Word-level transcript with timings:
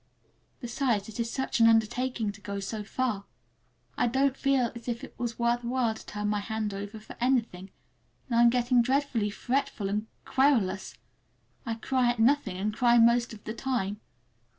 Besides, 0.59 1.09
it 1.09 1.19
is 1.19 1.29
such 1.29 1.59
an 1.59 1.67
undertaking 1.67 2.31
to 2.31 2.41
go 2.41 2.59
so 2.59 2.83
far. 2.83 3.25
I 3.95 4.07
don't 4.07 4.35
feel 4.35 4.71
as 4.73 4.87
if 4.87 5.03
it 5.03 5.13
was 5.15 5.37
worth 5.37 5.63
while 5.63 5.93
to 5.93 6.03
turn 6.03 6.27
my 6.27 6.39
hand 6.39 6.73
over 6.73 6.99
for 6.99 7.15
anything, 7.21 7.69
and 8.27 8.39
I'm 8.39 8.49
getting 8.49 8.81
dreadfully 8.81 9.29
fretful 9.29 9.89
and 9.89 10.07
querulous. 10.25 10.95
I 11.67 11.75
cry 11.75 12.09
at 12.09 12.17
nothing, 12.17 12.57
and 12.57 12.75
cry 12.75 12.97
most 12.97 13.31
of 13.31 13.43
the 13.43 13.53
time. 13.53 14.01